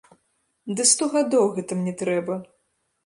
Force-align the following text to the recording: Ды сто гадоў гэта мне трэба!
Ды 0.79 0.87
сто 0.93 1.09
гадоў 1.17 1.45
гэта 1.59 1.71
мне 1.83 1.93
трэба! 2.01 2.41